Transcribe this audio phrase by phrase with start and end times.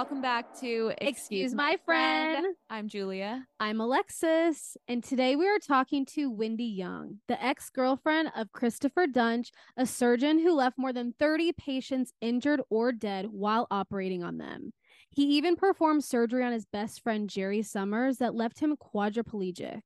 [0.00, 2.56] welcome back to Excuse My Friend.
[2.70, 3.46] I'm Julia.
[3.60, 9.06] I'm Alexis, and today we are talking to Wendy Young, the ex girlfriend of Christopher
[9.06, 14.38] Duntsch, a surgeon who left more than 30 patients injured or dead while operating on
[14.38, 14.72] them.
[15.10, 19.82] He even performed surgery on his best friend Jerry Summers that left him quadriplegic.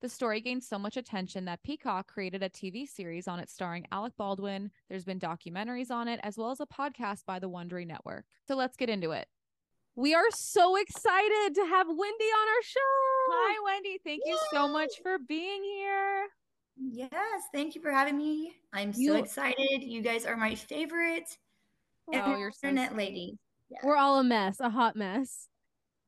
[0.00, 3.84] The story gained so much attention that Peacock created a TV series on it starring
[3.90, 4.70] Alec Baldwin.
[4.88, 8.26] There's been documentaries on it, as well as a podcast by the Wondery Network.
[8.46, 9.26] So let's get into it.
[9.96, 12.80] We are so excited to have Wendy on our show.
[13.30, 13.98] Hi, Wendy.
[14.04, 16.26] Thank you so much for being here.
[16.78, 18.52] Yes, thank you for having me.
[18.74, 19.82] I'm so You- excited.
[19.82, 21.38] You guys are my favorite
[22.12, 22.98] Oh, you're so internet sweet.
[22.98, 23.38] lady.
[23.70, 23.78] Yeah.
[23.82, 25.48] We're all a mess, a hot mess.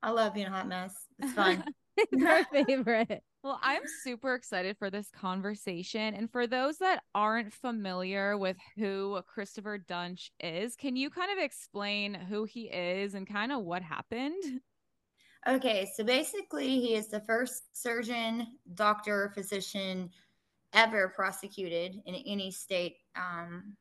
[0.02, 0.94] I love being a hot mess.
[1.18, 1.64] It's fun.
[1.96, 3.22] it's our favorite.
[3.44, 6.14] Well, I'm super excited for this conversation.
[6.14, 11.38] And for those that aren't familiar with who Christopher Duntsch is, can you kind of
[11.38, 14.42] explain who he is and kind of what happened?
[15.48, 20.10] okay, so basically, he is the first surgeon, doctor, physician
[20.72, 22.96] ever prosecuted in any state.
[23.16, 23.76] Um,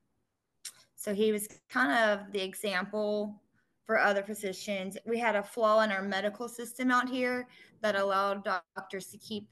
[0.95, 3.41] so he was kind of the example
[3.87, 4.97] for other physicians.
[5.05, 7.47] We had a flaw in our medical system out here
[7.81, 9.47] that allowed doctors to keep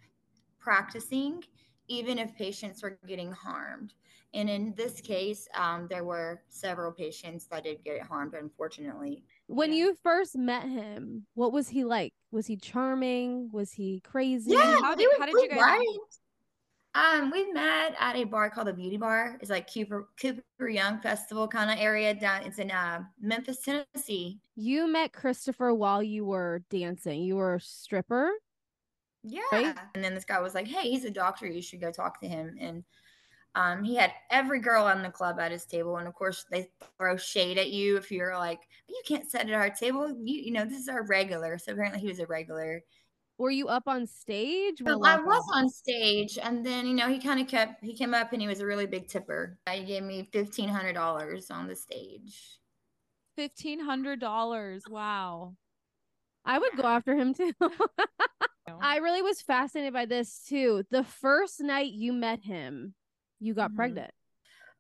[0.60, 1.44] practicing
[1.88, 3.94] even if patients were getting harmed.
[4.34, 9.24] And in this case, um, there were several patients that did get harmed, unfortunately.
[9.48, 12.14] When you first met him, what was he like?
[12.32, 13.50] Was he charming?
[13.54, 14.52] Was he crazy?
[14.52, 15.98] Yeah, how did- how did you guys right?
[16.96, 19.38] Um, we met at a bar called the Beauty Bar.
[19.42, 22.44] It's like Cooper Cooper Young Festival kind of area down.
[22.44, 24.40] It's in uh, Memphis, Tennessee.
[24.56, 27.22] You met Christopher while you were dancing.
[27.22, 28.32] You were a stripper.
[29.24, 29.42] Yeah.
[29.52, 29.76] Right?
[29.94, 31.48] And then this guy was like, "Hey, he's a doctor.
[31.48, 32.86] You should go talk to him." And
[33.56, 36.70] um, he had every girl on the club at his table, and of course they
[36.98, 40.08] throw shade at you if you're like, "You can't sit at our table.
[40.08, 42.82] You, you know, this is our regular." So apparently he was a regular.
[43.38, 44.78] Were you up on stage?
[44.86, 47.84] So while I was on stage, and then you know he kind of kept.
[47.84, 49.58] He came up and he was a really big tipper.
[49.70, 52.60] He gave me fifteen hundred dollars on the stage.
[53.38, 54.88] $1,500.
[54.90, 55.56] Wow.
[56.46, 57.52] I would go after him too.
[58.82, 60.84] I really was fascinated by this too.
[60.90, 62.94] The first night you met him,
[63.42, 63.76] you got Mhm.
[63.76, 64.12] pregnant.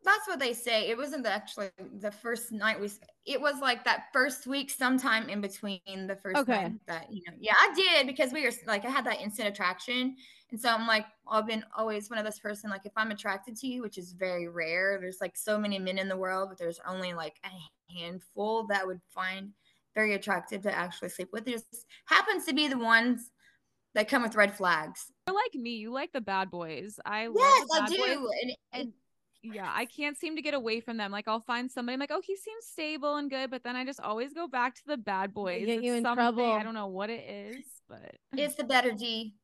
[0.05, 0.87] That's what they say.
[0.89, 2.89] It wasn't the- actually the first night we.
[3.25, 6.63] It was like that first week, sometime in between the first Okay.
[6.63, 7.33] night that you know.
[7.39, 10.15] Yeah, I did because we were like I had that instant attraction,
[10.51, 13.57] and so I'm like I've been always one of those person like if I'm attracted
[13.57, 14.99] to you, which is very rare.
[15.01, 18.85] There's like so many men in the world, but there's only like a handful that
[18.85, 19.51] would find
[19.95, 21.47] very attractive to actually sleep with.
[21.47, 23.31] It just happens to be the ones
[23.95, 25.11] that come with red flags.
[25.25, 25.77] You're like me.
[25.77, 26.99] You like the bad boys.
[27.05, 27.97] I love Yes, I do.
[27.97, 28.29] boys.
[28.43, 28.93] And, And
[29.53, 31.11] yeah, I can't seem to get away from them.
[31.11, 33.85] Like I'll find somebody I'm like, oh, he seems stable and good, but then I
[33.85, 35.65] just always go back to the bad boys.
[35.65, 36.51] get you It's in trouble.
[36.51, 39.35] I don't know what it is, but it's the better D.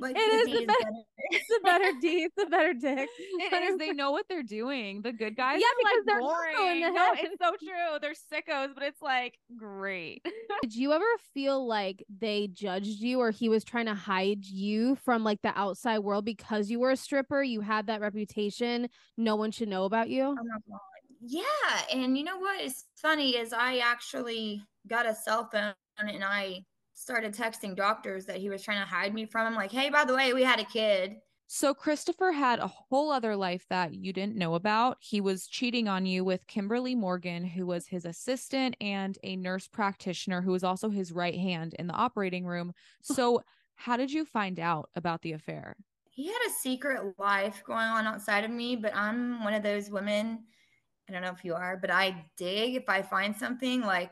[0.00, 0.90] Like It is the better-
[1.30, 2.22] It's a better D.
[2.24, 3.08] It's a better dick.
[3.18, 3.78] it is.
[3.78, 5.02] They know what they're doing.
[5.02, 6.80] The good guys Yeah, are because like they're boring.
[6.82, 7.98] the No, it's so true.
[8.00, 10.24] They're sickos, but it's like great.
[10.62, 14.96] Did you ever feel like they judged you or he was trying to hide you
[14.96, 17.42] from like the outside world because you were a stripper?
[17.42, 18.88] You had that reputation.
[19.16, 20.36] No one should know about you.
[20.38, 20.78] Oh.
[21.20, 21.42] Yeah,
[21.92, 26.64] and you know what is funny is I actually got a cell phone and I
[26.98, 29.46] started texting doctors that he was trying to hide me from.
[29.46, 31.16] I'm like, hey, by the way, we had a kid.
[31.46, 34.98] So Christopher had a whole other life that you didn't know about.
[35.00, 39.66] He was cheating on you with Kimberly Morgan, who was his assistant and a nurse
[39.66, 42.74] practitioner who was also his right hand in the operating room.
[43.02, 43.42] So
[43.76, 45.76] how did you find out about the affair?
[46.10, 49.88] He had a secret life going on outside of me, but I'm one of those
[49.88, 50.40] women.
[51.08, 54.10] I don't know if you are, but I dig if I find something like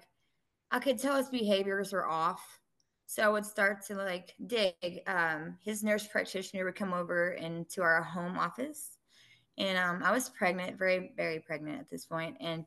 [0.70, 2.60] I could tell his behaviors were off.
[3.06, 5.00] So I would start to like dig.
[5.06, 8.98] Um, his nurse practitioner would come over into our home office,
[9.58, 12.64] and um, I was pregnant, very, very pregnant at this point, and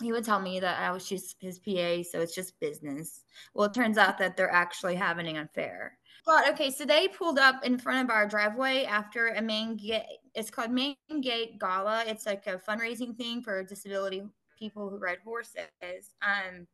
[0.00, 3.22] he would tell me that I was just his PA, so it's just business.
[3.54, 5.98] Well, it turns out that they're actually having an affair.
[6.24, 10.02] But okay, so they pulled up in front of our driveway after a main gate.
[10.34, 12.04] It's called Main Gate Gala.
[12.06, 14.22] It's like a fundraising thing for disability
[14.58, 15.56] people who ride horses.
[16.22, 16.66] Um,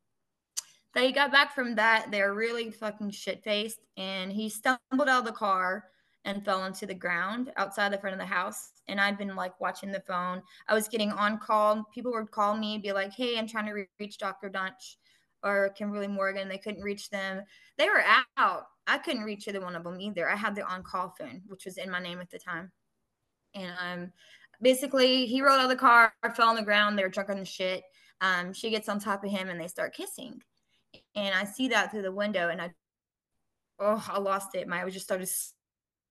[0.94, 2.10] they got back from that.
[2.10, 5.84] They're really fucking shit faced, and he stumbled out of the car
[6.24, 8.72] and fell into the ground outside the front of the house.
[8.88, 10.42] And I'd been like watching the phone.
[10.66, 11.84] I was getting on call.
[11.94, 14.50] People would call me, be like, "Hey, I'm trying to re- reach Dr.
[14.50, 14.96] Duntsch
[15.42, 17.42] or Kimberly Morgan." They couldn't reach them.
[17.76, 18.04] They were
[18.36, 18.66] out.
[18.86, 20.28] I couldn't reach either one of them either.
[20.28, 22.72] I had the on-call phone, which was in my name at the time.
[23.54, 24.12] And um,
[24.62, 26.98] basically, he rolled out of the car, fell on the ground.
[26.98, 27.84] They were drunk on the shit.
[28.20, 30.42] Um, she gets on top of him, and they start kissing.
[31.14, 32.70] And I see that through the window and I,
[33.78, 34.68] oh, I lost it.
[34.68, 35.28] My, I just started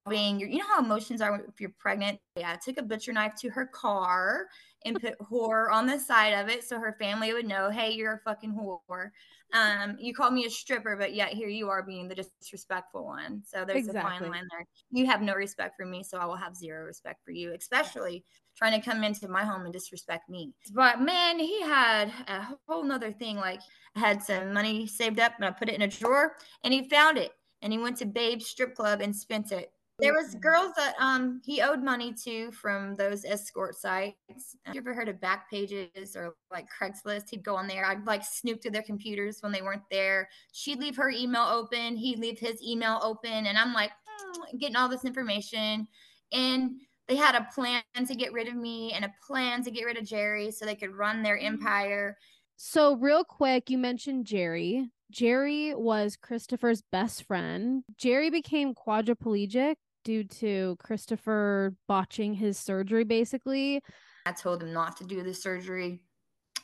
[0.05, 0.39] sobbing.
[0.39, 2.19] You know how emotions are if you're pregnant?
[2.35, 4.47] Yeah, I took a butcher knife to her car
[4.85, 8.13] and put whore on the side of it so her family would know, hey, you're
[8.13, 9.09] a fucking whore.
[9.53, 13.41] Um, you called me a stripper, but yet here you are being the disrespectful one.
[13.45, 13.99] So there's exactly.
[13.99, 14.65] a fine line there.
[14.91, 18.25] You have no respect for me, so I will have zero respect for you, especially
[18.57, 20.53] trying to come into my home and disrespect me.
[20.73, 23.37] But man, he had a whole nother thing.
[23.37, 23.61] Like
[23.95, 26.89] I had some money saved up and I put it in a drawer and he
[26.89, 30.73] found it and he went to Babe's strip club and spent it there was girls
[30.77, 34.55] that um he owed money to from those escort sites.
[34.63, 37.29] Have you ever heard of back pages or like Craigslist?
[37.31, 37.83] He'd go on there.
[37.83, 40.29] I'd like snoop through their computers when they weren't there.
[40.51, 41.95] She'd leave her email open.
[41.95, 45.87] He'd leave his email open, and I'm like mm, getting all this information.
[46.31, 49.85] And they had a plan to get rid of me and a plan to get
[49.85, 51.45] rid of Jerry so they could run their mm.
[51.45, 52.17] empire.
[52.57, 54.89] So, real quick, you mentioned Jerry.
[55.11, 57.83] Jerry was Christopher's best friend.
[57.97, 63.81] Jerry became quadriplegic due to Christopher botching his surgery, basically.
[64.25, 66.01] I told him not to do the surgery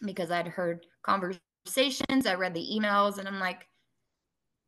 [0.03, 3.67] because I'd heard conversations, I read the emails, and I'm like,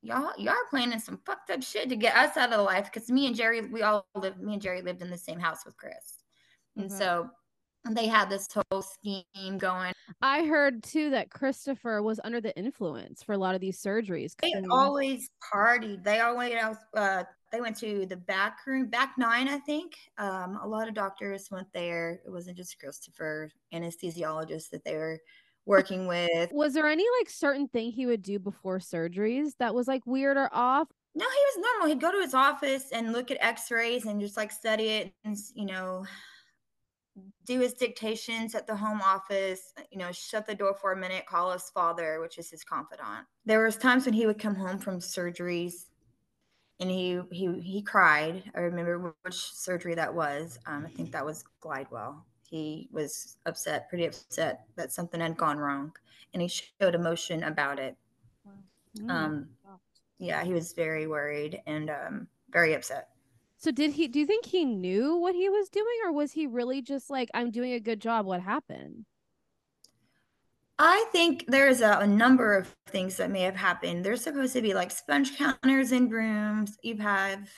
[0.05, 2.91] y'all, y'all are planning some fucked up shit to get us out of the life.
[2.91, 5.65] Because me and Jerry, we all lived, me and Jerry lived in the same house
[5.65, 6.23] with Chris,
[6.77, 6.97] and mm-hmm.
[6.97, 7.29] so
[7.91, 9.93] they had this whole scheme going.
[10.21, 14.33] I heard too that Christopher was under the influence for a lot of these surgeries.
[14.41, 16.03] They always partied.
[16.03, 16.55] They always
[16.95, 19.95] uh, they went to the back room, back nine, I think.
[20.17, 22.19] Um, a lot of doctors went there.
[22.25, 25.19] It wasn't just Christopher, anesthesiologists that they were
[25.65, 26.51] working with.
[26.51, 30.37] Was there any like certain thing he would do before surgeries that was like weird
[30.37, 30.87] or off?
[31.15, 31.87] No, he was normal.
[31.87, 35.37] He'd go to his office and look at x-rays and just like study it and
[35.53, 36.05] you know
[37.45, 41.25] do his dictations at the home office, you know, shut the door for a minute,
[41.25, 43.25] call his father, which is his confidant.
[43.45, 45.85] There was times when he would come home from surgeries
[46.79, 48.43] and he he he cried.
[48.55, 50.59] I remember which surgery that was.
[50.65, 52.21] Um, I think that was Glidewell.
[52.49, 55.91] He was upset, pretty upset that something had gone wrong,
[56.33, 57.97] and he showed emotion about it.
[58.99, 59.09] Mm.
[59.09, 59.47] Um,
[60.19, 63.09] yeah, he was very worried and um, very upset.
[63.57, 66.45] So did he do you think he knew what he was doing or was he
[66.45, 69.05] really just like I'm doing a good job what happened?
[70.77, 74.03] I think there's a, a, number of things that may have happened.
[74.03, 76.77] There's supposed to be like sponge counters in rooms.
[76.83, 77.49] You have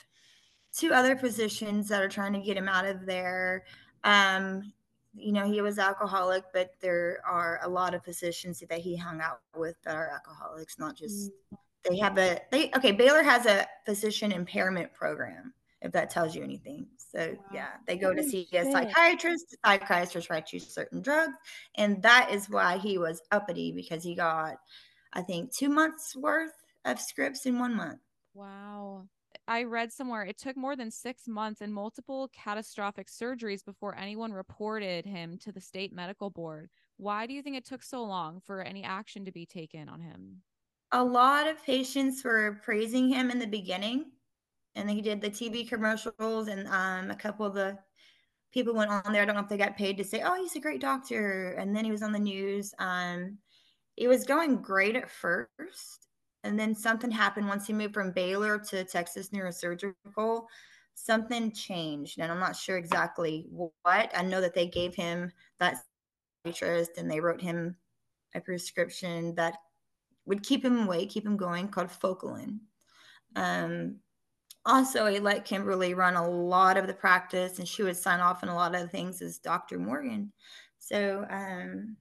[0.72, 3.64] two other physicians that are trying to get him out of there.
[4.04, 4.72] Um,
[5.14, 9.20] you know, he was alcoholic, but there are a lot of physicians that he hung
[9.20, 11.58] out with that are alcoholics, not just mm.
[11.88, 16.42] they have a they okay, Baylor has a physician impairment program if that tells you
[16.42, 16.86] anything.
[16.96, 17.44] So wow.
[17.52, 19.50] yeah, they go to see a psychiatrist.
[19.50, 21.34] The psychiatrist writes you certain drugs,
[21.76, 24.56] and that is why he was uppity because he got,
[25.12, 26.52] I think, two months worth
[26.84, 28.00] of scripts in one month.
[28.34, 29.08] Wow.
[29.46, 34.32] I read somewhere it took more than six months and multiple catastrophic surgeries before anyone
[34.32, 36.70] reported him to the state medical board.
[36.96, 40.00] Why do you think it took so long for any action to be taken on
[40.00, 40.42] him?
[40.92, 44.12] A lot of patients were praising him in the beginning
[44.74, 47.78] and he did the TV commercials, and um, a couple of the
[48.52, 49.22] people went on there.
[49.22, 51.76] I don't know if they got paid to say, "Oh, he's a great doctor," and
[51.76, 52.74] then he was on the news.
[52.78, 53.38] Um,
[53.96, 56.07] it was going great at first,
[56.44, 60.44] and then something happened once he moved from Baylor to Texas Neurosurgical.
[60.94, 64.10] Something changed, and I'm not sure exactly what.
[64.16, 65.30] I know that they gave him
[65.60, 65.76] that
[66.44, 67.76] psychiatrist, and they wrote him
[68.34, 69.54] a prescription that
[70.26, 72.58] would keep him awake, keep him going, called Focalin.
[73.36, 74.00] Um,
[74.68, 78.42] also he let kimberly run a lot of the practice and she would sign off
[78.42, 80.30] on a lot of things as dr morgan
[80.78, 81.96] so um,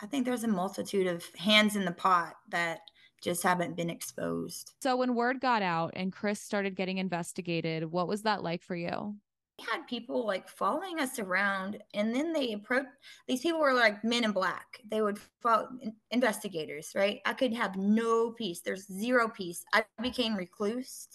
[0.00, 2.80] i think there's a multitude of hands in the pot that
[3.22, 4.74] just haven't been exposed.
[4.82, 8.76] So when word got out and chris started getting investigated what was that like for
[8.76, 9.16] you?
[9.58, 12.88] We had people like following us around and then they approached
[13.28, 14.80] these people were like men in black.
[14.90, 15.68] They would follow
[16.10, 17.20] investigators right?
[17.24, 18.60] I could have no peace.
[18.60, 19.64] There's zero peace.
[19.72, 21.08] I became recluse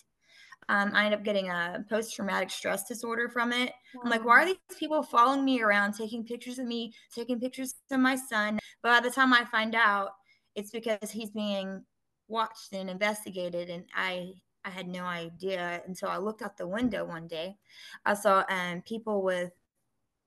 [0.70, 3.72] um, I ended up getting a post traumatic stress disorder from it.
[3.96, 4.02] Wow.
[4.04, 7.76] I'm like, why are these people following me around, taking pictures of me, taking pictures
[7.90, 8.60] of my son?
[8.84, 10.12] But by the time I find out,
[10.56, 11.84] it's because he's being
[12.28, 14.34] watched and investigated, and I
[14.66, 17.58] I had no idea until I looked out the window one day.
[18.06, 19.52] I saw um, people with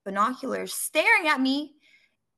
[0.05, 1.75] binoculars staring at me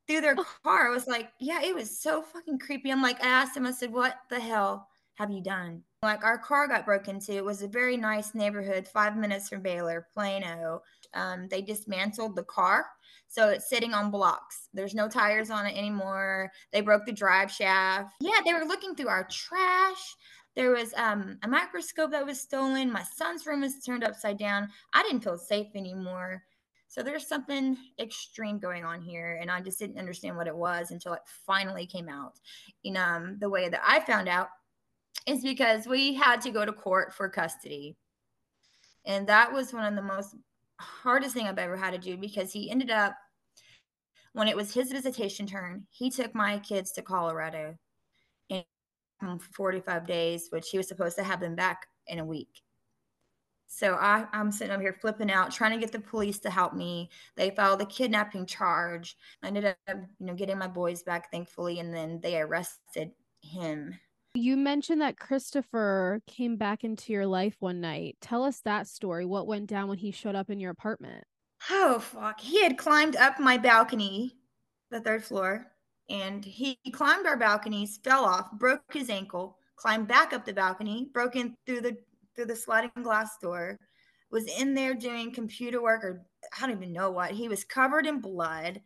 [0.08, 0.88] through their car.
[0.88, 2.90] I was like, yeah, it was so fucking creepy.
[2.90, 5.82] I'm like, I asked him, I said, what the hell have you done?
[6.02, 7.32] Like our car got broken into.
[7.34, 10.82] It was a very nice neighborhood, five minutes from Baylor, Plano.
[11.14, 12.86] Um, they dismantled the car.
[13.32, 14.68] So it's sitting on blocks.
[14.74, 16.52] There's no tires on it anymore.
[16.70, 18.12] They broke the drive shaft.
[18.20, 20.14] Yeah, they were looking through our trash.
[20.54, 22.92] There was um, a microscope that was stolen.
[22.92, 24.68] My son's room was turned upside down.
[24.92, 26.42] I didn't feel safe anymore.
[26.88, 30.90] So there's something extreme going on here, and I just didn't understand what it was
[30.90, 32.34] until it finally came out.
[32.84, 34.48] In um, the way that I found out
[35.26, 37.96] is because we had to go to court for custody,
[39.06, 40.36] and that was one of the most
[40.82, 43.14] hardest thing I've ever had to do because he ended up
[44.32, 47.76] when it was his visitation turn, he took my kids to Colorado
[48.48, 48.64] in
[49.54, 52.62] 45 days, which he was supposed to have them back in a week.
[53.66, 56.74] So I, I'm sitting over here flipping out, trying to get the police to help
[56.74, 57.08] me.
[57.36, 59.16] They filed a kidnapping charge.
[59.42, 63.98] I ended up, you know, getting my boys back, thankfully, and then they arrested him.
[64.34, 68.16] You mentioned that Christopher came back into your life one night.
[68.22, 69.26] Tell us that story.
[69.26, 71.24] What went down when he showed up in your apartment?
[71.70, 72.40] Oh fuck!
[72.40, 74.36] He had climbed up my balcony,
[74.90, 75.66] the third floor,
[76.08, 81.10] and he climbed our balconies, fell off, broke his ankle, climbed back up the balcony,
[81.12, 81.96] broke in through the
[82.34, 83.78] through the sliding glass door,
[84.30, 86.24] was in there doing computer work or
[86.56, 87.32] I don't even know what.
[87.32, 88.80] He was covered in blood.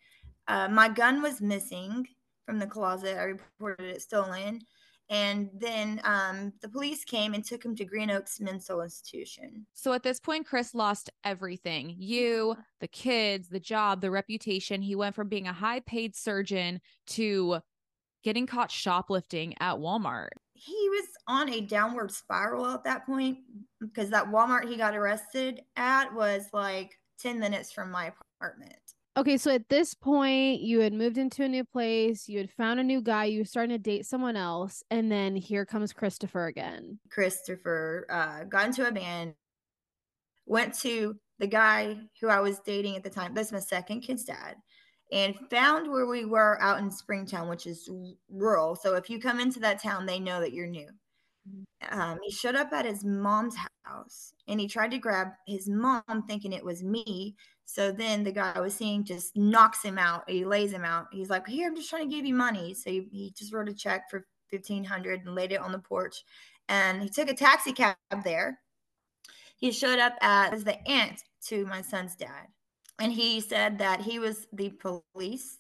[0.49, 2.07] Uh, my gun was missing
[2.45, 3.17] from the closet.
[3.17, 4.61] I reported it stolen.
[5.09, 9.67] And then um, the police came and took him to Green Oaks Mental Institution.
[9.73, 14.83] So at this point, Chris lost everything you, the kids, the job, the reputation.
[14.83, 17.61] He went from being a high paid surgeon to
[18.25, 23.39] getting caught shoplifting at Walmart he was on a downward spiral at that point
[23.79, 28.75] because that Walmart he got arrested at was like 10 minutes from my apartment.
[29.17, 32.81] Okay, so at this point, you had moved into a new place, you had found
[32.81, 36.47] a new guy, you were starting to date someone else, and then here comes Christopher
[36.47, 36.99] again.
[37.11, 39.35] Christopher uh, got into a band,
[40.45, 43.33] went to the guy who I was dating at the time.
[43.33, 44.57] That's my second kid's dad
[45.13, 47.89] and found where we were out in Springtown, which is
[48.29, 48.75] rural.
[48.75, 50.89] So if you come into that town, they know that you're new.
[51.91, 53.55] Um, he showed up at his mom's
[53.85, 57.37] house and he tried to grab his mom, thinking it was me.
[57.67, 60.29] So then the guy I was seeing just knocks him out.
[60.31, 61.09] He lays him out.
[61.13, 63.69] He's like, "Here, I'm just trying to give you money." So he, he just wrote
[63.69, 66.25] a check for fifteen hundred and laid it on the porch.
[66.69, 68.61] And he took a taxi cab there.
[69.57, 72.49] He showed up as the aunt to my son's dad
[72.99, 75.59] and he said that he was the police.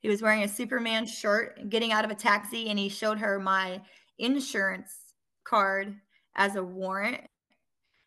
[0.00, 3.38] He was wearing a Superman shirt, getting out of a taxi, and he showed her
[3.38, 3.80] my
[4.18, 4.94] insurance
[5.44, 5.96] card
[6.36, 7.20] as a warrant.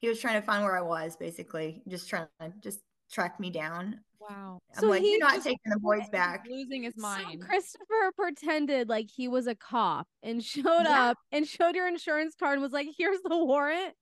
[0.02, 2.80] He was trying to find where I was, basically, just trying to just
[3.12, 4.00] track me down.
[4.20, 4.60] Wow.
[4.76, 6.46] I'm so like, you're not taking the boys back.
[6.50, 7.40] Losing his mind.
[7.42, 11.10] So Christopher pretended like he was a cop and showed yeah.
[11.10, 13.94] up and showed your insurance card and was like, here's the warrant.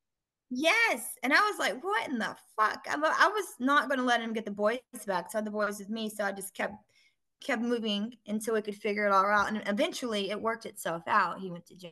[0.49, 1.15] Yes.
[1.23, 2.85] And I was like, what in the fuck?
[2.89, 5.31] I, I was not going to let him get the boys back.
[5.31, 6.09] So I had the boys with me.
[6.09, 6.73] So I just kept
[7.41, 9.47] kept moving until we could figure it all out.
[9.47, 11.39] And eventually it worked itself out.
[11.39, 11.91] He went to jail.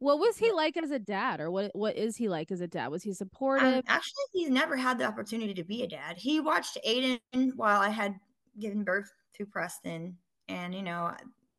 [0.00, 2.68] What was he like as a dad, or what what is he like as a
[2.68, 2.88] dad?
[2.88, 3.74] Was he um, supportive?
[3.74, 6.16] Um, actually, he's never had the opportunity to be a dad.
[6.16, 7.18] He watched Aiden
[7.56, 8.14] while I had
[8.58, 10.16] given birth to Preston,
[10.48, 11.12] and you know,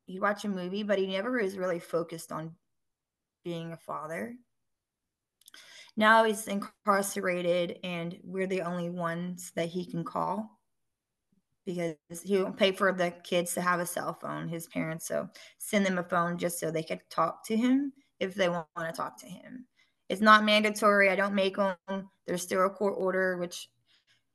[0.05, 2.55] he watched a movie, but he never was really focused on
[3.43, 4.35] being a father
[5.99, 10.59] now he's incarcerated and we're the only ones that he can call
[11.65, 15.27] because he won't pay for the kids to have a cell phone his parents so
[15.57, 18.91] send them a phone just so they could talk to him if they want to
[18.91, 19.65] talk to him
[20.09, 21.75] it's not mandatory i don't make them
[22.27, 23.69] there's still a court order which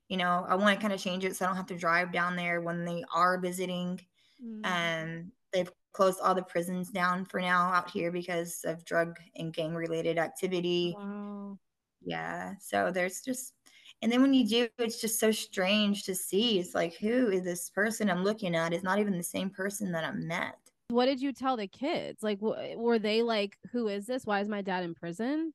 [0.09, 2.13] you know i want to kind of change it so i don't have to drive
[2.13, 4.01] down there when they are visiting
[4.43, 4.65] mm-hmm.
[4.65, 9.55] and they've closed all the prisons down for now out here because of drug and
[9.55, 10.95] gang related activity.
[10.99, 11.59] Wow.
[12.05, 12.55] Yeah.
[12.61, 13.55] So there's just,
[14.03, 16.59] and then when you do, it's just so strange to see.
[16.59, 18.75] It's like, who is this person I'm looking at?
[18.75, 20.59] Is not even the same person that I met.
[20.95, 22.23] What did you tell the kids?
[22.23, 24.25] Like, wh- were they like, who is this?
[24.25, 25.53] Why is my dad in prison?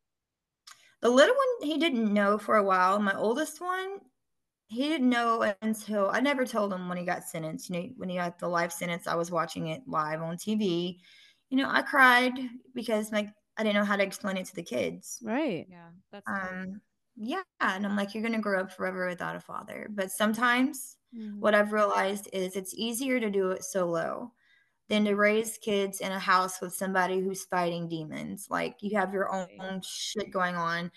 [1.01, 3.00] The little one, he didn't know for a while.
[3.00, 4.00] My oldest one,
[4.67, 7.69] he didn't know until I never told him when he got sentenced.
[7.69, 10.98] You know, when he got the life sentence, I was watching it live on TV.
[11.50, 12.38] You know, I cried
[12.75, 15.19] because my I didn't know how to explain it to the kids.
[15.24, 15.67] Right.
[15.69, 15.88] Yeah.
[16.12, 16.81] That's um
[17.15, 17.43] yeah.
[17.62, 19.88] And I'm like, you're gonna grow up forever without a father.
[19.89, 21.39] But sometimes mm-hmm.
[21.39, 24.34] what I've realized is it's easier to do it solo
[24.89, 28.48] than to raise kids in a house with somebody who's fighting demons.
[28.50, 30.91] Like you have your own, own shit going on.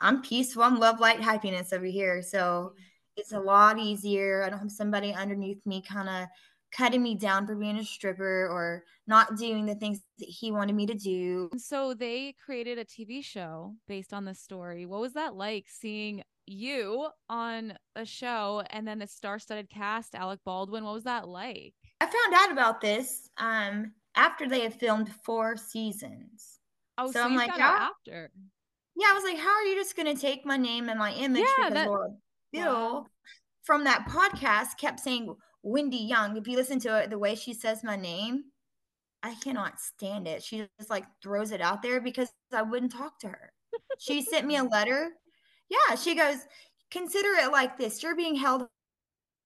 [0.00, 0.62] I'm peaceful.
[0.62, 2.22] I'm love, light, happiness over here.
[2.22, 2.82] So mm-hmm
[3.16, 4.44] it's a lot easier.
[4.44, 6.28] I don't have somebody underneath me kind of
[6.72, 10.74] cutting me down for being a stripper or not doing the things that he wanted
[10.74, 11.48] me to do.
[11.56, 14.84] So they created a TV show based on this story.
[14.84, 20.40] What was that like seeing you on a show and then the star-studded cast, Alec
[20.44, 20.84] Baldwin?
[20.84, 21.74] What was that like?
[22.00, 26.58] I found out about this um after they had filmed four seasons.
[26.98, 28.30] Oh, So so, I'm like, how- after.
[28.98, 31.44] Yeah, I was like, how are you just gonna take my name and my image
[31.58, 32.16] Yeah, because that-
[32.52, 33.06] Bill Wow.
[33.64, 36.36] from that podcast kept saying Wendy Young.
[36.36, 38.44] If you listen to it, the way she says my name,
[39.22, 40.42] I cannot stand it.
[40.42, 43.52] She just like throws it out there because I wouldn't talk to her.
[43.98, 45.10] She sent me a letter.
[45.68, 46.36] Yeah, she goes,
[46.90, 48.02] consider it like this.
[48.02, 48.68] You're being held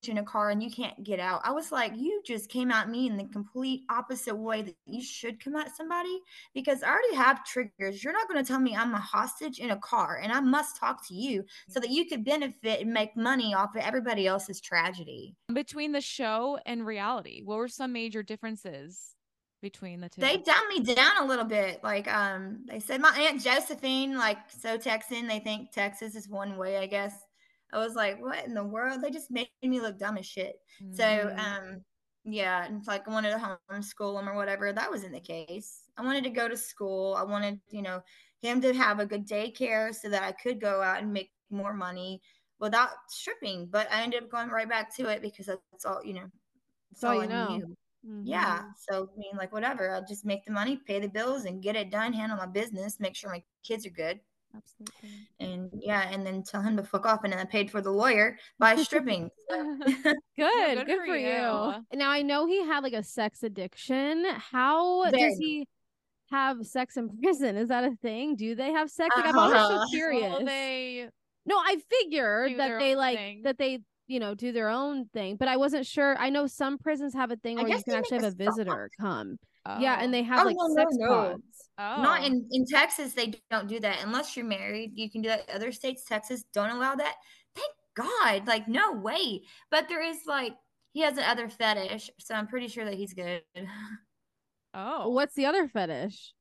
[0.09, 1.41] in a car and you can't get out.
[1.45, 5.03] I was like, you just came at me in the complete opposite way that you
[5.03, 6.21] should come at somebody
[6.55, 8.03] because I already have triggers.
[8.03, 10.77] You're not going to tell me I'm a hostage in a car and I must
[10.77, 14.61] talk to you so that you could benefit and make money off of everybody else's
[14.61, 15.37] tragedy.
[15.53, 19.15] Between the show and reality, what were some major differences
[19.61, 20.21] between the two?
[20.21, 21.83] They dumbed me down a little bit.
[21.83, 26.57] Like, um, they said my Aunt Josephine, like, so Texan, they think Texas is one
[26.57, 27.13] way, I guess.
[27.73, 29.01] I was like, what in the world?
[29.03, 30.57] They just made me look dumb as shit.
[30.91, 31.37] So, Mhm.
[31.37, 31.85] um,
[32.25, 34.73] yeah, and it's like I wanted to homeschool him or whatever.
[34.73, 35.89] That wasn't the case.
[35.97, 37.15] I wanted to go to school.
[37.15, 38.03] I wanted, you know,
[38.43, 41.73] him to have a good daycare so that I could go out and make more
[41.75, 42.21] money
[42.59, 43.67] without stripping.
[43.69, 46.31] But I ended up going right back to it because that's all, you know,
[46.91, 47.59] that's all all you I know.
[47.59, 47.77] knew.
[48.05, 48.25] Mhm.
[48.25, 48.65] Yeah.
[48.79, 49.91] So I mean, like whatever.
[49.91, 52.13] I'll just make the money, pay the bills, and get it done.
[52.13, 54.21] Handle my business, make sure my kids are good,
[54.57, 55.11] Absolutely.
[55.39, 57.21] and yeah, and then tell him to fuck off.
[57.25, 59.31] And then I paid for the lawyer by stripping.
[59.51, 59.77] So-
[60.37, 61.29] Good, good good, for for, you.
[61.29, 61.99] you.
[61.99, 64.25] Now I know he had like a sex addiction.
[64.53, 65.69] How Very does he
[66.31, 67.57] have sex in prison?
[67.57, 68.37] Is that a thing?
[68.37, 69.15] Do they have sex?
[69.17, 69.87] Like I'm always so Uh-huh.
[69.91, 70.31] curious.
[70.31, 71.09] Well, they
[71.47, 73.43] no, I figured that they like thing.
[73.43, 76.17] that they you know do their own thing, but I wasn't sure.
[76.19, 78.31] I know some prisons have a thing I where you can actually have a a
[78.31, 78.39] sock.
[78.39, 79.39] visitor come.
[79.79, 80.13] Yeah, and Oh.
[80.13, 81.09] they have Oh, like no, no, sex no.
[81.09, 81.43] pods.
[81.81, 82.03] Oh.
[82.03, 83.15] Not in in Texas.
[83.15, 84.93] They don't do that unless you're married.
[84.95, 85.49] You can do that.
[85.53, 87.17] Other states, Texas, don't allow that.
[87.55, 88.47] Thank God.
[88.47, 89.43] Like no way.
[89.71, 90.53] But there is like
[90.93, 93.43] he has another fetish, so I'm pretty sure that he's good.
[94.75, 96.35] oh What's the other fetish?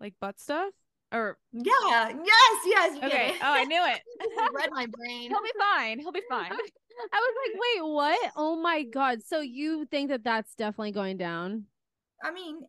[0.00, 0.72] like butt stuff
[1.12, 2.12] or yeah.
[2.24, 2.62] Yes.
[2.64, 2.96] Yes.
[2.98, 4.00] Okay Get oh i knew it
[4.54, 5.28] read my brain.
[5.28, 6.52] he'll be fine he'll be fine
[7.12, 8.32] I was like, wait, what?
[8.36, 9.22] Oh my god!
[9.24, 11.64] So you think that that's definitely going down?
[12.24, 12.62] I mean,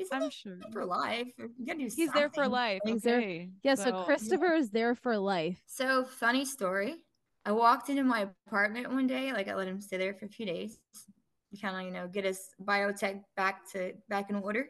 [0.00, 1.28] he's in i'm there sure for life.
[1.38, 3.74] You gotta do he's there for life He's there- Yeah.
[3.76, 5.62] So, so- Christopher is there for life.
[5.66, 6.96] So funny story.
[7.46, 10.28] I walked into my apartment one day, like I let him stay there for a
[10.28, 10.78] few days,
[11.60, 14.68] kind of you know get his biotech back to back in order.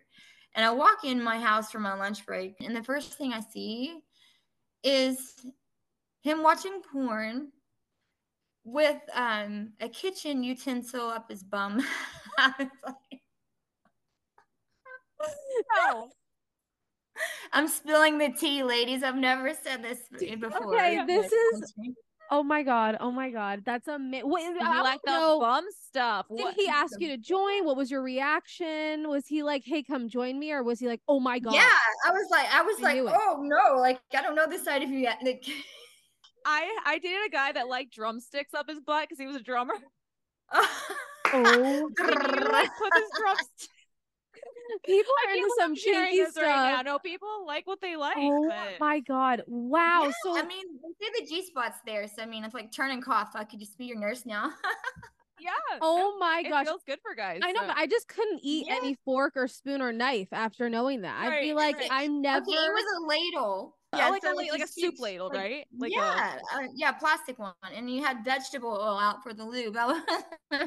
[0.54, 3.40] And I walk in my house for my lunch break, and the first thing I
[3.40, 4.00] see
[4.84, 5.34] is
[6.22, 7.50] him watching porn
[8.64, 11.80] with um a kitchen utensil up his bum.
[12.38, 12.94] I was like,
[15.86, 16.08] no
[17.52, 19.02] I'm spilling the tea, ladies.
[19.02, 20.74] I've never said this before.
[20.74, 21.74] Okay, this is-
[22.32, 22.96] Oh my god!
[23.00, 23.62] Oh my god!
[23.66, 26.92] That's a mi- what, Did I like the know, bum stuff Did What- he ask
[27.00, 27.64] you to join?
[27.64, 29.08] What was your reaction?
[29.08, 31.54] Was he like, "Hey, come join me," or was he like, "Oh my god"?
[31.54, 31.68] Yeah,
[32.06, 33.04] I was like, I was You like, it.
[33.20, 35.18] oh no, like I don't know this side of you yet.
[35.24, 35.44] Like,
[36.46, 39.42] i i dated a guy that liked drumsticks up his butt because he was a
[39.42, 39.74] drummer
[40.52, 43.68] Oh, Can you like put his drumsticks
[44.84, 46.82] people are can't into some I'm sharing kinky this right now.
[46.82, 49.42] no people like what they like oh but- my god!
[49.46, 50.04] Wow.
[50.04, 52.72] Yeah, so I mean, they say the G spot's there, so I mean, it's like
[52.72, 53.30] turn and cough.
[53.34, 54.50] I could just be your nurse now.
[55.42, 56.64] yeah oh my gosh.
[56.64, 58.74] it feels good for guys I know, so- but I just couldn't eat Yeah.
[58.76, 61.18] any fork or spoon or knife after knowing that.
[61.18, 61.88] I'd be like, right.
[61.90, 62.42] I'm never.
[62.42, 63.76] Okay, it was a ladle.
[63.96, 65.66] yeah, like, so a, like, like a soup scooped, ladle, like- right?
[65.78, 69.44] Like a, yeah, uh, yeah, plastic one, and you had vegetable oil out for the
[69.44, 69.76] lube.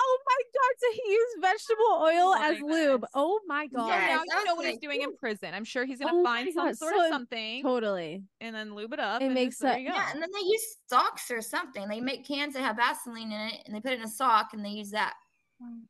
[0.00, 0.74] I was- oh my god!
[0.78, 3.06] So he used vegetable oil Oh as my lube.
[3.14, 3.88] Oh my god!
[3.88, 5.52] Yes, now you know was what he's doing in prison.
[5.54, 8.22] I'm sure he's gonna Oh find some God, sort so of something Totally.
[8.40, 9.20] and then lube it up.
[9.20, 9.94] It and makes just, there you go.
[9.94, 11.86] yeah, and then they use socks or something.
[11.88, 14.50] They make cans that have Vaseline in it, and they put it in a sock,
[14.54, 15.14] and they use that.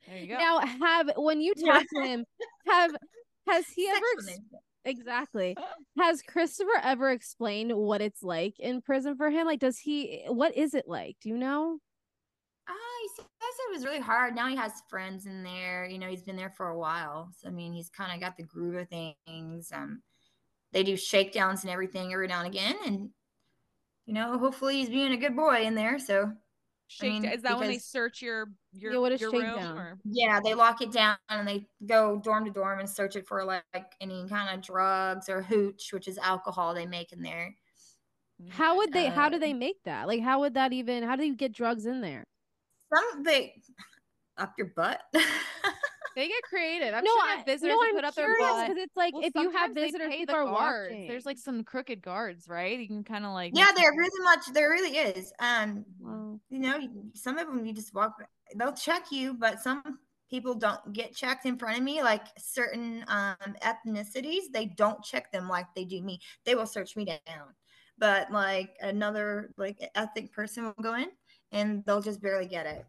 [0.08, 0.38] There you go.
[0.38, 2.24] Now, have when you talk to him,
[2.66, 2.90] have
[3.48, 4.50] has he ever Sexual ex- names.
[4.84, 5.56] exactly
[5.98, 9.46] has Christopher ever explained what it's like in prison for him?
[9.46, 10.24] Like, does he?
[10.26, 11.16] What is it like?
[11.22, 11.78] Do you know?
[13.16, 13.24] Said
[13.68, 14.34] it was really hard.
[14.34, 15.84] Now he has friends in there.
[15.86, 17.30] You know, he's been there for a while.
[17.36, 19.70] So I mean, he's kind of got the groove of things.
[19.72, 20.02] Um,
[20.72, 23.10] they do shakedowns and everything every now and again, and
[24.06, 25.98] you know, hopefully he's being a good boy in there.
[25.98, 26.32] So
[26.86, 29.78] Shake mean, is that when they search your your, Yeah, what is your room shakedown?
[29.78, 33.28] or yeah, they lock it down and they go dorm to dorm and search it
[33.28, 33.62] for like,
[34.00, 37.54] any kind of drugs or hooch, which is alcohol they make in there.
[38.48, 39.06] How would they?
[39.06, 40.08] how do Uh, they make that?
[40.08, 41.02] Like, how would that even?
[41.02, 42.24] How do you get drugs in there?
[42.94, 43.60] Some they
[44.36, 45.00] up your butt.
[46.16, 46.92] They get creative.
[46.92, 48.68] I'm No, sure I- have visitors no, that I'm put up their curious butt.
[48.68, 50.90] because it's like Well, if you have sometimes they visitors, pay people the guards.
[50.90, 51.06] watching.
[51.08, 52.78] There's like some crooked guards, right?
[52.80, 54.40] You can kind of like yeah, make there really much.
[54.52, 55.32] There really is.
[55.38, 56.40] Um, Wow.
[56.50, 56.80] you know,
[57.14, 58.20] some of them you just walk.
[58.56, 62.02] They'll check you, but some people don't get checked in front of me.
[62.02, 66.18] Like certain um, ethnicities, they don't check them like they do me.
[66.44, 67.54] They will search me down,
[67.98, 71.06] but like another like ethnic person will go in
[71.52, 72.84] and they'll just barely get it.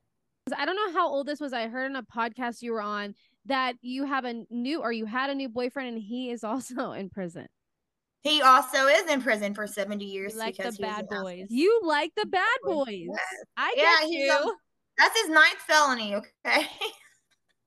[0.58, 1.54] I don't know how old this was.
[1.54, 3.14] I heard in a podcast you were on
[3.46, 6.92] that you have a new or you had a new boyfriend and he is also
[6.94, 7.48] in prison.
[8.24, 11.48] He also is in prison for seventy years You like the bad boys.
[11.50, 12.86] You like the bad Boys.
[12.90, 13.20] Yes.
[13.58, 14.32] I Yeah, get you.
[14.32, 14.52] um,
[14.98, 16.16] That's his ninth felony.
[16.16, 16.68] Okay.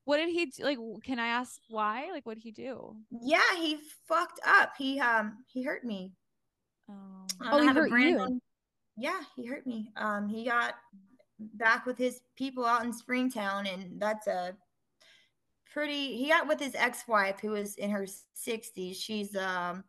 [0.07, 0.65] What did he do?
[0.65, 0.77] like?
[1.03, 2.11] Can I ask why?
[2.13, 2.95] Like, what did he do?
[3.23, 4.75] yeah, he fucked up.
[4.77, 6.13] He um he hurt me.
[6.91, 8.19] Oh, Um, Oh, I have a brand you.
[8.19, 8.41] on-
[8.97, 9.91] Yeah, he hurt me.
[9.97, 10.75] Um, he got
[11.39, 14.57] back with his people out in Springtown, and that's a
[15.73, 16.17] pretty.
[16.17, 19.01] He got with his ex-wife, who was in her sixties.
[19.01, 19.85] She's um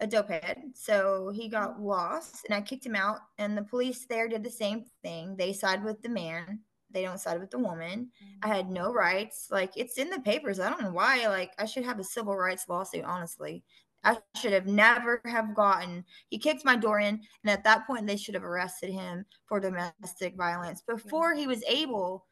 [0.00, 3.18] a dopehead, so he got lost, and I kicked him out.
[3.38, 5.36] And the police there did the same thing.
[5.36, 6.60] They side with the man.
[6.90, 8.10] They don't side with the woman.
[8.42, 9.48] I had no rights.
[9.50, 10.60] Like it's in the papers.
[10.60, 11.26] I don't know why.
[11.28, 13.04] Like I should have a civil rights lawsuit.
[13.04, 13.64] Honestly,
[14.04, 16.04] I should have never have gotten.
[16.28, 19.60] He kicked my door in, and at that point, they should have arrested him for
[19.60, 22.26] domestic violence before he was able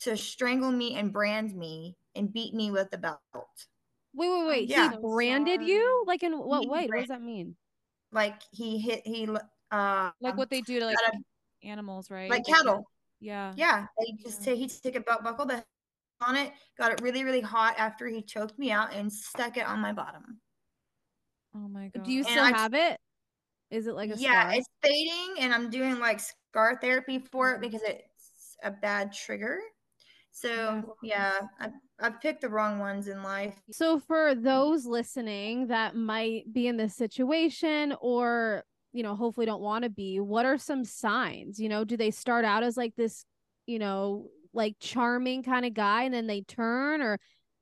[0.00, 3.20] to strangle me and brand me and beat me with the belt.
[4.14, 4.68] Wait, wait, wait.
[4.68, 4.90] Yeah.
[4.90, 6.04] He branded you?
[6.06, 6.86] Like in what He way?
[6.86, 7.56] What does that mean?
[8.12, 9.06] Like he hit.
[9.06, 9.28] He
[9.70, 10.96] uh like what they do to like
[11.62, 12.28] animals, right?
[12.28, 12.88] like cattle.
[13.20, 13.52] Yeah.
[13.56, 14.54] Yeah, they just Yeah.
[14.54, 15.64] he took a belt buckle the
[16.20, 19.66] on it, got it really, really hot after he choked me out and stuck it
[19.66, 20.40] on my bottom.
[21.54, 22.04] Oh my god.
[22.04, 22.98] Do you And still I- have it?
[23.70, 24.54] Is it like a yeah, scar?
[24.54, 29.60] it's fading, and I'm doing like scar therapy for it because it's a bad trigger.
[30.32, 31.68] So yeah, I
[32.00, 33.54] I picked the wrong ones in life.
[33.70, 39.62] So for those listening that might be in this situation or you know hopefully don't
[39.62, 42.92] want to be what are some signs you know do they start out as like
[42.96, 43.24] this
[43.66, 47.16] you know like charming kind of guy and then they turn or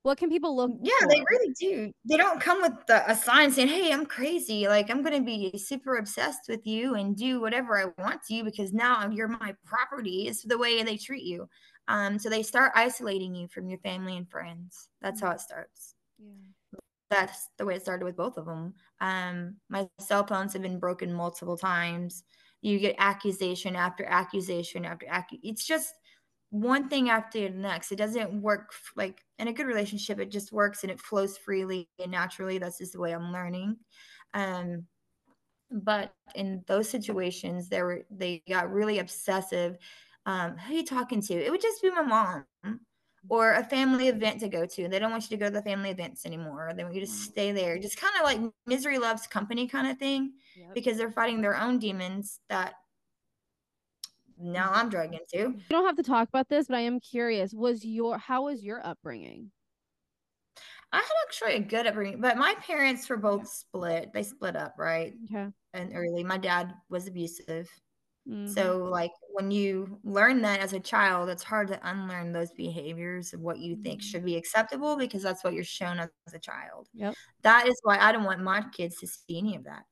[0.08, 1.92] what can people look Yeah, they really do.
[2.08, 4.66] They don't come with the, a sign saying, "Hey, I'm crazy.
[4.66, 8.42] Like I'm gonna be super obsessed with you and do whatever I want to you
[8.42, 11.46] because now you're my property." It's the way they treat you.
[11.88, 14.88] Um, so they start isolating you from your family and friends.
[15.02, 15.94] That's how it starts.
[16.18, 16.80] Yeah.
[17.10, 18.74] That's the way it started with both of them.
[19.02, 22.24] Um, my cell phones have been broken multiple times.
[22.62, 25.92] You get accusation after accusation after accu- It's just
[26.50, 27.92] one thing after the next.
[27.92, 30.18] It doesn't work like in a good relationship.
[30.18, 32.58] It just works and it flows freely and naturally.
[32.58, 33.76] That's just the way I'm learning.
[34.34, 34.86] Um,
[35.70, 39.76] but in those situations, they were they got really obsessive.
[40.26, 41.34] Um, who are you talking to?
[41.34, 42.46] It would just be my mom
[43.28, 44.82] or a family event to go to.
[44.84, 46.72] And they don't want you to go to the family events anymore.
[46.74, 47.78] They want you to stay there.
[47.78, 50.74] Just kind of like misery loves company kind of thing Yep.
[50.74, 52.74] because they're fighting their own demons that
[54.40, 55.58] now I'm dragged into.
[55.58, 58.62] you don't have to talk about this but i am curious was your how was
[58.64, 59.50] your upbringing
[60.92, 64.10] I had actually a good upbringing, but my parents were both split.
[64.12, 65.14] They split up, right?
[65.24, 67.68] okay And early, my dad was abusive.
[68.28, 68.48] Mhm.
[68.48, 73.34] So, like, when you learn that as a child, it's hard to unlearn those behaviors
[73.34, 74.04] of what you think Mhm.
[74.04, 76.88] should be acceptable because that's what you're shown as a child.
[76.94, 77.16] Yep.
[77.42, 79.84] That is why I don't want my kids to see any of that.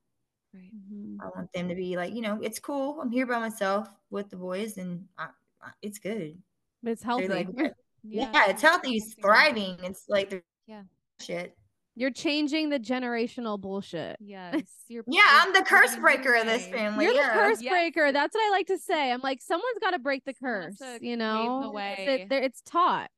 [0.53, 0.71] Right.
[0.73, 1.17] Mhm.
[1.21, 2.99] I want them to be like, you know, it's cool.
[3.01, 5.27] I'm here by myself with the boys, and I,
[5.61, 6.37] I, it's good.
[6.81, 7.47] but it's healthy like,
[8.03, 8.29] Yeah.
[8.33, 8.95] yeah, it's healthy.
[8.95, 9.77] It's thriving.
[9.83, 10.83] It's like Yeah.
[11.19, 11.57] shit.
[11.95, 14.61] you're changing the generational bullshit Yes.
[14.87, 17.05] You're Yeah, I'm the curse breaker of this family.
[17.05, 17.33] You're yeah.
[17.33, 17.71] the curse Yes.
[17.71, 18.11] breaker.
[18.11, 19.11] That's what I like to say.
[19.11, 20.77] I'm like, someone's got to break the curse.
[20.77, 22.27] to You pave the know, It's- way.
[22.29, 23.09] it- it's taught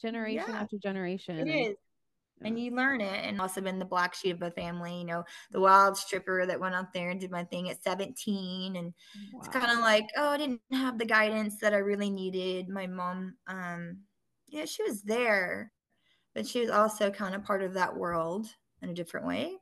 [0.00, 1.36] generation Yeah, after generation.
[1.36, 1.76] It and- is.
[2.44, 3.24] And you learn it.
[3.24, 6.60] And also been the black sheep of the family, you know, the wild stripper that
[6.60, 8.76] went out there and did my thing at 17.
[8.76, 8.94] And
[9.38, 12.68] it's kind of like, oh, I didn't have the guidance that I really needed.
[12.68, 14.04] My mom, um,
[14.46, 15.72] yeah, she was there,
[16.34, 18.48] but she was also kind of part of that world
[18.82, 19.58] in a different way.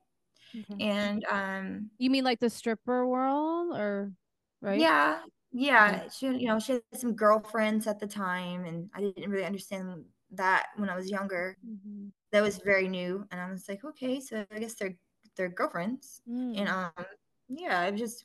[0.58, 0.76] Okay.
[0.80, 4.12] And um, You mean like the stripper world, or
[4.60, 4.90] right?
[4.90, 9.30] yeah, yeah, she, you know, she had some girlfriends at the time, and I didn't
[9.30, 11.56] really understand that when I was younger.
[11.64, 12.12] Mhm.
[12.36, 14.96] That was very new, and I was like, okay, so I guess they're
[15.36, 16.22] they're girlfriends.
[16.54, 16.68] and Mm.
[16.68, 17.06] um
[17.48, 18.24] yeah it was just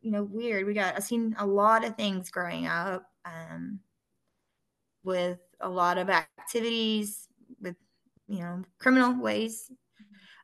[0.00, 3.80] you know weird we got i've seen a lot of things growing up um
[5.04, 7.28] with a lot of activities
[7.60, 7.76] with
[8.28, 9.70] you know criminal ways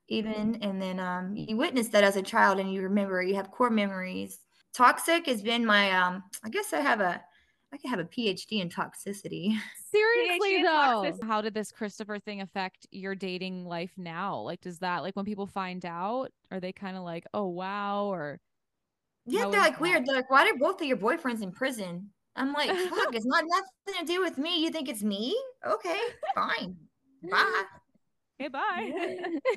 [0.08, 3.50] even and then um you witness that as a child and you remember you have
[3.50, 4.40] core memories
[4.74, 7.22] toxic has been my um i guess i have a
[7.72, 9.56] i could have a phd in toxicity
[9.90, 11.04] seriously PhD though.
[11.04, 14.40] toxic- How did this Christopher thing affect your dating life now?
[14.40, 18.06] Like, does that like when people find out, are they kind of like, oh wow,
[18.06, 18.40] or
[19.26, 20.06] Yeah, How they're is like weird.
[20.06, 22.10] They're like, why are both of your boyfriends in prison?
[22.36, 24.62] I'm like, fuck, it's not nothing to do with me.
[24.62, 25.36] You think it's me?
[25.66, 26.00] Okay,
[26.34, 26.76] fine.
[27.30, 27.62] Bye.
[28.38, 28.90] hey, bye?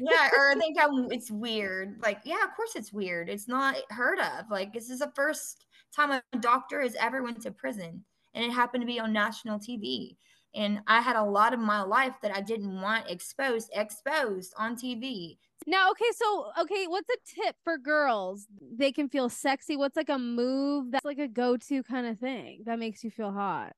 [0.01, 1.97] yeah, or I think I'm, it's weird.
[2.04, 3.30] Like, yeah, of course it's weird.
[3.30, 4.51] It's not heard of.
[4.51, 5.64] Like, this is the first
[5.95, 8.03] time a doctor has ever went to prison,
[8.34, 10.17] and it happened to be on national TV.
[10.53, 14.75] And I had a lot of my life that I didn't want exposed, exposed on
[14.77, 15.38] TV.
[15.67, 18.47] Now, okay, so okay, what's a tip for girls?
[18.77, 19.75] They can feel sexy.
[19.75, 23.31] What's like a move that's like a go-to kind of thing that makes you feel
[23.31, 23.73] hot?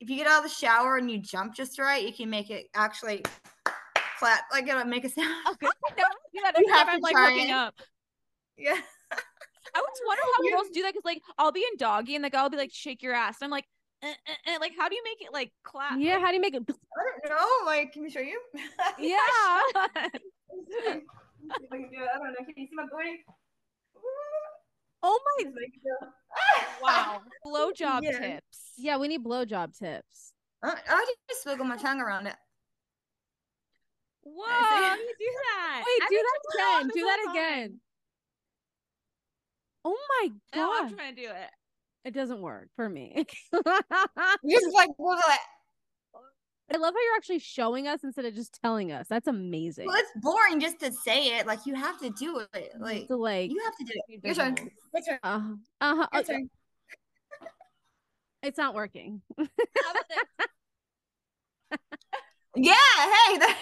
[0.00, 2.50] If you get out of the shower and you jump just right, you can make
[2.50, 3.22] it actually
[4.18, 5.46] clap, like it'll make a sound.
[5.52, 5.66] Okay.
[5.98, 7.52] yeah, You have I'm to like try looking it.
[7.52, 7.74] up.
[8.56, 8.78] Yeah.
[9.78, 12.24] I always wonder how You- girls do that because like I'll be in doggy and
[12.24, 13.36] the guy will be like shake your ass.
[13.40, 13.66] And I'm like,
[14.02, 15.98] eh, eh, eh, like how do you make it like clap?
[15.98, 16.62] Yeah, how do you make it?
[16.68, 17.66] I don't know.
[17.66, 18.40] Like, can we show you?
[18.98, 19.16] Yeah.
[19.16, 20.18] I do
[20.82, 21.02] it.
[21.62, 22.44] I don't know.
[22.44, 23.24] Can you see my booty?
[25.02, 25.44] Oh my.
[25.44, 26.08] Just make it
[26.82, 27.20] wow.
[27.46, 28.18] Blowjob Yeah.
[28.18, 28.72] tips.
[28.76, 30.32] Yeah, we need blowjob tips.
[30.62, 32.34] I, I just wiggle my tongue around it.
[34.24, 35.84] Whoa, how do you do that?
[35.86, 36.90] Wait, I've do that again.
[36.94, 37.30] Do that time.
[37.34, 37.80] again.
[39.84, 40.96] Oh my No, I'm god.
[40.96, 41.50] trying to do it.
[42.04, 43.24] It doesn't work for me.
[43.52, 45.40] Just like wiggle it.
[46.70, 49.06] I love how you're actually showing us instead of just telling us.
[49.08, 49.86] That's amazing.
[49.86, 51.46] Well, it's boring just to say it.
[51.46, 52.74] Like you have to do it.
[52.78, 54.20] Like so like, you have to do it.
[54.22, 54.54] Your turn.
[54.92, 55.18] Your turn.
[55.22, 55.40] uh,
[55.80, 56.06] uh-huh.
[56.12, 56.50] Your okay, turn.
[58.42, 59.22] it's not working.
[62.56, 62.74] Yeah.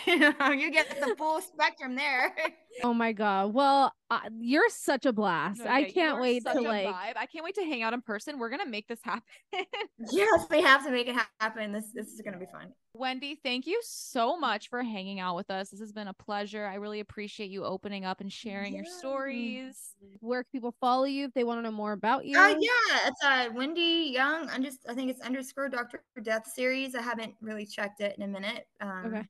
[0.06, 0.12] Hey,
[0.58, 2.34] you get the full spectrum there.
[2.82, 3.52] Oh my god.
[3.54, 5.60] Well, uh, you're such a blast.
[5.60, 6.86] No, I yeah, you can't wait to a like.
[6.86, 7.16] vibe.
[7.16, 8.38] I can't wait to hang out in person.
[8.38, 9.22] We're gonna make this happen.
[10.12, 11.72] yes, we have to make it happen.
[11.72, 12.72] This this is gonna be fun.
[12.94, 15.70] Wendy, thank you so much for hanging out with us.
[15.70, 16.66] This has been a pleasure.
[16.66, 19.94] I really appreciate you opening up and sharing your stories.
[20.20, 22.38] Where can people follow you if they want to know more about you?
[22.38, 24.48] Uh, yeah, it's uh Wendy Young.
[24.50, 26.94] I'm just I think it's underscore Doctor Death series.
[26.94, 28.66] I haven't really checked it in a minute.
[28.80, 29.26] Um, Okay.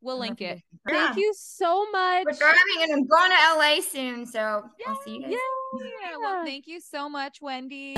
[0.00, 0.62] We'll I don't know link it.
[0.72, 2.24] you- Thank you so much.
[2.26, 5.32] We're driving and I'm going to LA soon, so I'll see you guys.
[5.32, 6.16] Yeah.
[6.18, 7.94] Well, thank you so much, Wendy.